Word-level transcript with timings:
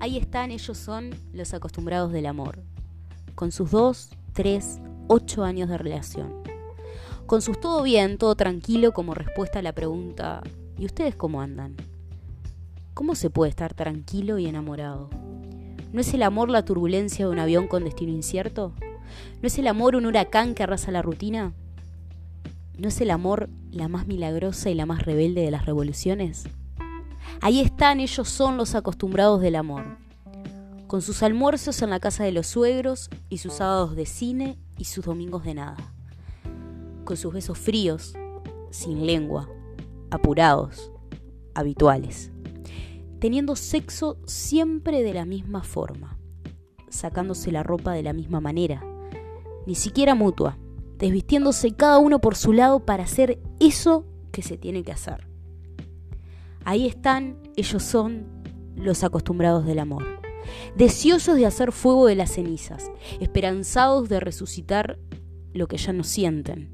Ahí 0.00 0.16
están, 0.16 0.52
ellos 0.52 0.78
son 0.78 1.10
los 1.32 1.54
acostumbrados 1.54 2.12
del 2.12 2.26
amor, 2.26 2.60
con 3.34 3.50
sus 3.50 3.72
dos, 3.72 4.10
tres, 4.32 4.78
ocho 5.08 5.42
años 5.42 5.68
de 5.68 5.76
relación. 5.76 6.32
Con 7.26 7.42
sus 7.42 7.60
todo 7.60 7.82
bien, 7.82 8.16
todo 8.16 8.36
tranquilo 8.36 8.92
como 8.92 9.14
respuesta 9.14 9.58
a 9.58 9.62
la 9.62 9.72
pregunta, 9.72 10.42
¿y 10.78 10.86
ustedes 10.86 11.16
cómo 11.16 11.40
andan? 11.40 11.74
¿Cómo 12.94 13.16
se 13.16 13.28
puede 13.28 13.50
estar 13.50 13.74
tranquilo 13.74 14.38
y 14.38 14.46
enamorado? 14.46 15.10
¿No 15.92 16.00
es 16.00 16.14
el 16.14 16.22
amor 16.22 16.48
la 16.48 16.64
turbulencia 16.64 17.26
de 17.26 17.32
un 17.32 17.40
avión 17.40 17.66
con 17.66 17.82
destino 17.82 18.12
incierto? 18.12 18.72
¿No 19.42 19.48
es 19.48 19.58
el 19.58 19.66
amor 19.66 19.96
un 19.96 20.06
huracán 20.06 20.54
que 20.54 20.62
arrasa 20.62 20.92
la 20.92 21.02
rutina? 21.02 21.52
¿No 22.78 22.86
es 22.86 23.00
el 23.00 23.10
amor 23.10 23.48
la 23.72 23.88
más 23.88 24.06
milagrosa 24.06 24.70
y 24.70 24.74
la 24.74 24.86
más 24.86 25.02
rebelde 25.02 25.40
de 25.40 25.50
las 25.50 25.66
revoluciones? 25.66 26.44
Ahí 27.40 27.60
están, 27.60 28.00
ellos 28.00 28.28
son 28.28 28.56
los 28.56 28.74
acostumbrados 28.74 29.40
del 29.40 29.54
amor, 29.54 29.84
con 30.88 31.02
sus 31.02 31.22
almuerzos 31.22 31.80
en 31.82 31.90
la 31.90 32.00
casa 32.00 32.24
de 32.24 32.32
los 32.32 32.48
suegros 32.48 33.10
y 33.28 33.38
sus 33.38 33.54
sábados 33.54 33.94
de 33.94 34.06
cine 34.06 34.58
y 34.76 34.84
sus 34.84 35.04
domingos 35.04 35.44
de 35.44 35.54
nada, 35.54 35.76
con 37.04 37.16
sus 37.16 37.32
besos 37.32 37.56
fríos, 37.56 38.14
sin 38.70 39.06
lengua, 39.06 39.48
apurados, 40.10 40.90
habituales, 41.54 42.32
teniendo 43.20 43.54
sexo 43.54 44.18
siempre 44.26 45.02
de 45.02 45.14
la 45.14 45.24
misma 45.24 45.62
forma, 45.62 46.18
sacándose 46.88 47.52
la 47.52 47.62
ropa 47.62 47.92
de 47.92 48.02
la 48.02 48.12
misma 48.12 48.40
manera, 48.40 48.82
ni 49.66 49.74
siquiera 49.74 50.14
mutua. 50.14 50.58
Desvistiéndose 50.96 51.70
cada 51.74 51.98
uno 51.98 52.20
por 52.20 52.34
su 52.34 52.52
lado 52.52 52.80
para 52.80 53.04
hacer 53.04 53.38
eso 53.60 54.04
que 54.32 54.42
se 54.42 54.56
tiene 54.56 54.82
que 54.82 54.90
hacer. 54.90 55.27
Ahí 56.68 56.84
están, 56.86 57.38
ellos 57.56 57.82
son 57.82 58.26
los 58.76 59.02
acostumbrados 59.02 59.64
del 59.64 59.78
amor, 59.78 60.04
deseosos 60.76 61.36
de 61.36 61.46
hacer 61.46 61.72
fuego 61.72 62.04
de 62.04 62.14
las 62.14 62.32
cenizas, 62.32 62.90
esperanzados 63.20 64.10
de 64.10 64.20
resucitar 64.20 64.98
lo 65.54 65.66
que 65.66 65.78
ya 65.78 65.94
no 65.94 66.04
sienten, 66.04 66.68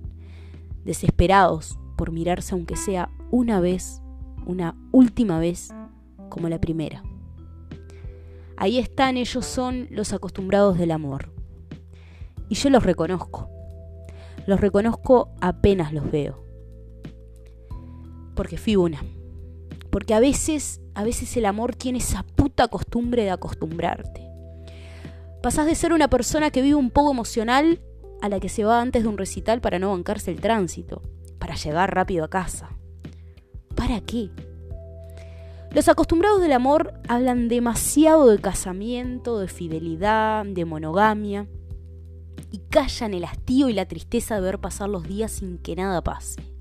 desesperados 0.82 1.78
por 1.96 2.10
mirarse 2.10 2.56
aunque 2.56 2.74
sea 2.74 3.08
una 3.30 3.60
vez, 3.60 4.02
una 4.46 4.76
última 4.90 5.38
vez, 5.38 5.72
como 6.28 6.48
la 6.48 6.60
primera. 6.60 7.04
Ahí 8.56 8.80
están, 8.80 9.16
ellos 9.16 9.46
son 9.46 9.86
los 9.92 10.12
acostumbrados 10.12 10.76
del 10.76 10.90
amor. 10.90 11.30
Y 12.48 12.56
yo 12.56 12.68
los 12.68 12.82
reconozco. 12.82 13.48
Los 14.48 14.60
reconozco 14.60 15.28
apenas 15.40 15.92
los 15.92 16.10
veo. 16.10 16.42
Porque 18.34 18.56
fui 18.56 18.74
una. 18.74 19.00
Porque 19.94 20.12
a 20.12 20.18
veces, 20.18 20.80
a 20.96 21.04
veces 21.04 21.36
el 21.36 21.46
amor 21.46 21.76
tiene 21.76 21.98
esa 21.98 22.24
puta 22.24 22.66
costumbre 22.66 23.22
de 23.22 23.30
acostumbrarte. 23.30 24.28
Pasás 25.40 25.66
de 25.66 25.76
ser 25.76 25.92
una 25.92 26.08
persona 26.08 26.50
que 26.50 26.62
vive 26.62 26.74
un 26.74 26.90
poco 26.90 27.12
emocional 27.12 27.80
a 28.20 28.28
la 28.28 28.40
que 28.40 28.48
se 28.48 28.64
va 28.64 28.80
antes 28.80 29.04
de 29.04 29.08
un 29.08 29.16
recital 29.16 29.60
para 29.60 29.78
no 29.78 29.92
bancarse 29.92 30.32
el 30.32 30.40
tránsito, 30.40 31.00
para 31.38 31.54
llegar 31.54 31.94
rápido 31.94 32.24
a 32.24 32.28
casa. 32.28 32.70
¿Para 33.76 34.00
qué? 34.00 34.30
Los 35.70 35.88
acostumbrados 35.88 36.40
del 36.40 36.50
amor 36.50 36.94
hablan 37.06 37.46
demasiado 37.46 38.26
de 38.26 38.40
casamiento, 38.40 39.38
de 39.38 39.46
fidelidad, 39.46 40.44
de 40.44 40.64
monogamia 40.64 41.46
y 42.50 42.58
callan 42.68 43.14
el 43.14 43.26
hastío 43.26 43.68
y 43.68 43.74
la 43.74 43.86
tristeza 43.86 44.34
de 44.34 44.40
ver 44.40 44.58
pasar 44.58 44.88
los 44.88 45.04
días 45.06 45.30
sin 45.30 45.58
que 45.58 45.76
nada 45.76 46.02
pase. 46.02 46.53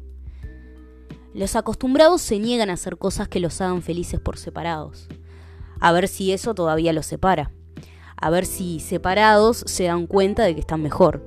Los 1.33 1.55
acostumbrados 1.55 2.21
se 2.21 2.37
niegan 2.37 2.69
a 2.69 2.73
hacer 2.73 2.97
cosas 2.97 3.27
que 3.27 3.39
los 3.39 3.59
hagan 3.59 3.81
felices 3.81 4.19
por 4.19 4.37
separados, 4.37 5.07
a 5.79 5.91
ver 5.91 6.07
si 6.07 6.31
eso 6.31 6.53
todavía 6.53 6.93
los 6.93 7.07
separa, 7.07 7.51
a 8.15 8.29
ver 8.29 8.45
si 8.45 8.79
separados 8.79 9.63
se 9.65 9.85
dan 9.85 10.05
cuenta 10.05 10.43
de 10.43 10.53
que 10.53 10.61
están 10.61 10.83
mejor. 10.83 11.23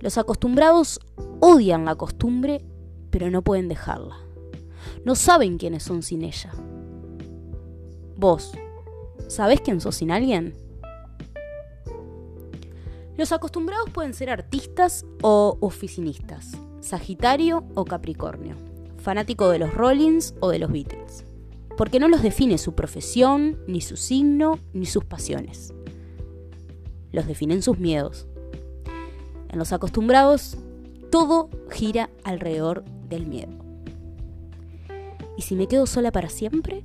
Los 0.00 0.18
acostumbrados 0.18 1.00
odian 1.40 1.86
la 1.86 1.94
costumbre, 1.94 2.64
pero 3.10 3.30
no 3.30 3.40
pueden 3.42 3.68
dejarla. 3.68 4.18
No 5.06 5.14
saben 5.14 5.56
quiénes 5.56 5.82
son 5.82 6.02
sin 6.02 6.22
ella. 6.22 6.52
Vos, 8.16 8.52
¿sabés 9.26 9.62
quién 9.62 9.80
sos 9.80 9.96
sin 9.96 10.10
alguien? 10.10 10.54
Los 13.16 13.32
acostumbrados 13.32 13.88
pueden 13.88 14.12
ser 14.12 14.28
artistas 14.28 15.06
o 15.22 15.56
oficinistas, 15.60 16.52
Sagitario 16.86 17.64
o 17.74 17.84
Capricornio, 17.84 18.54
fanático 18.98 19.50
de 19.50 19.58
los 19.58 19.74
Rollins 19.74 20.36
o 20.38 20.50
de 20.50 20.60
los 20.60 20.70
Beatles, 20.70 21.24
porque 21.76 21.98
no 21.98 22.06
los 22.06 22.22
define 22.22 22.58
su 22.58 22.76
profesión, 22.76 23.58
ni 23.66 23.80
su 23.80 23.96
signo, 23.96 24.60
ni 24.72 24.86
sus 24.86 25.04
pasiones. 25.04 25.74
Los 27.10 27.26
definen 27.26 27.60
sus 27.60 27.80
miedos. 27.80 28.28
En 29.48 29.58
los 29.58 29.72
acostumbrados, 29.72 30.58
todo 31.10 31.50
gira 31.72 32.08
alrededor 32.22 32.84
del 33.08 33.26
miedo. 33.26 33.52
¿Y 35.36 35.42
si 35.42 35.56
me 35.56 35.66
quedo 35.66 35.86
sola 35.86 36.12
para 36.12 36.28
siempre? 36.28 36.84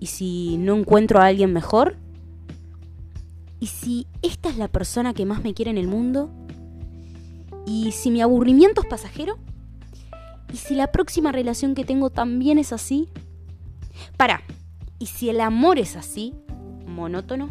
¿Y 0.00 0.06
si 0.06 0.56
no 0.58 0.74
encuentro 0.74 1.20
a 1.20 1.26
alguien 1.26 1.52
mejor? 1.52 1.94
¿Y 3.60 3.68
si 3.68 4.08
esta 4.22 4.48
es 4.48 4.56
la 4.56 4.66
persona 4.66 5.14
que 5.14 5.24
más 5.24 5.44
me 5.44 5.54
quiere 5.54 5.70
en 5.70 5.78
el 5.78 5.86
mundo? 5.86 6.32
¿Y 7.66 7.92
si 7.92 8.10
mi 8.10 8.20
aburrimiento 8.20 8.82
es 8.82 8.86
pasajero? 8.88 9.38
¿Y 10.52 10.56
si 10.56 10.74
la 10.74 10.92
próxima 10.92 11.32
relación 11.32 11.74
que 11.74 11.84
tengo 11.84 12.10
también 12.10 12.58
es 12.58 12.72
así? 12.72 13.08
Para, 14.16 14.42
¿y 14.98 15.06
si 15.06 15.28
el 15.28 15.40
amor 15.40 15.78
es 15.78 15.96
así? 15.96 16.34
¿Monótono? 16.86 17.48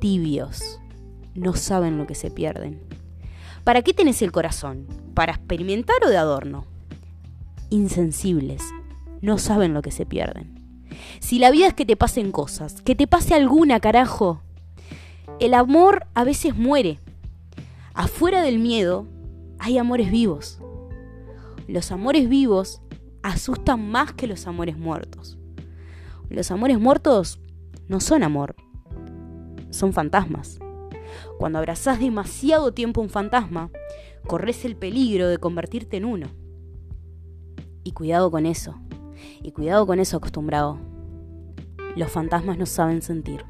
Tibios, 0.00 0.80
no 1.34 1.54
saben 1.54 1.98
lo 1.98 2.06
que 2.06 2.14
se 2.14 2.30
pierden. 2.30 2.80
¿Para 3.64 3.82
qué 3.82 3.94
tenés 3.94 4.20
el 4.22 4.32
corazón? 4.32 4.86
¿Para 5.14 5.32
experimentar 5.32 5.96
o 6.04 6.10
de 6.10 6.18
adorno? 6.18 6.66
Insensibles, 7.70 8.62
no 9.22 9.38
saben 9.38 9.72
lo 9.72 9.80
que 9.80 9.90
se 9.90 10.04
pierden. 10.04 10.54
Si 11.20 11.38
la 11.38 11.50
vida 11.50 11.68
es 11.68 11.74
que 11.74 11.86
te 11.86 11.96
pasen 11.96 12.30
cosas, 12.30 12.82
que 12.82 12.94
te 12.94 13.06
pase 13.06 13.34
alguna, 13.34 13.80
carajo. 13.80 14.42
El 15.40 15.54
amor 15.54 16.06
a 16.14 16.24
veces 16.24 16.54
muere. 16.56 17.00
Afuera 17.94 18.42
del 18.42 18.58
miedo 18.58 19.06
hay 19.60 19.78
amores 19.78 20.10
vivos. 20.10 20.58
Los 21.68 21.92
amores 21.92 22.28
vivos 22.28 22.82
asustan 23.22 23.88
más 23.88 24.12
que 24.12 24.26
los 24.26 24.48
amores 24.48 24.76
muertos. 24.76 25.38
Los 26.28 26.50
amores 26.50 26.80
muertos 26.80 27.38
no 27.86 28.00
son 28.00 28.24
amor, 28.24 28.56
son 29.70 29.92
fantasmas. 29.92 30.58
Cuando 31.38 31.60
abrazás 31.60 32.00
demasiado 32.00 32.74
tiempo 32.74 33.00
un 33.00 33.10
fantasma, 33.10 33.70
corres 34.26 34.64
el 34.64 34.74
peligro 34.74 35.28
de 35.28 35.38
convertirte 35.38 35.96
en 35.96 36.04
uno. 36.04 36.26
Y 37.84 37.92
cuidado 37.92 38.28
con 38.28 38.44
eso. 38.44 38.74
Y 39.40 39.52
cuidado 39.52 39.86
con 39.86 40.00
eso 40.00 40.16
acostumbrado. 40.16 40.80
Los 41.94 42.10
fantasmas 42.10 42.58
no 42.58 42.66
saben 42.66 43.02
sentir. 43.02 43.44